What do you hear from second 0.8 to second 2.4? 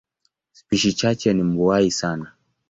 chache ni mbuai hasa.